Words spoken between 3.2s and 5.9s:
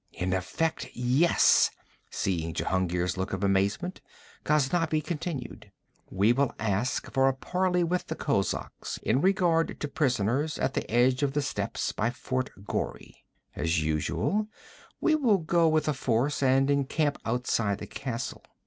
of amazement, Ghaznavi continued: